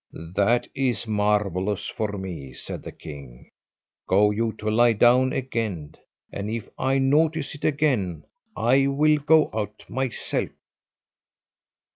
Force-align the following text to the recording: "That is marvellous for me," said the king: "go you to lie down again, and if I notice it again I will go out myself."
"That 0.35 0.67
is 0.73 1.05
marvellous 1.05 1.85
for 1.87 2.13
me," 2.13 2.53
said 2.53 2.81
the 2.81 2.91
king: 2.91 3.51
"go 4.07 4.31
you 4.31 4.51
to 4.53 4.71
lie 4.71 4.93
down 4.93 5.31
again, 5.31 5.93
and 6.33 6.49
if 6.49 6.67
I 6.79 6.97
notice 6.97 7.53
it 7.53 7.63
again 7.65 8.25
I 8.55 8.87
will 8.87 9.17
go 9.17 9.51
out 9.53 9.85
myself." 9.87 10.49